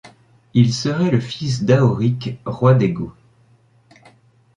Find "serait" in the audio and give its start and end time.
0.73-1.11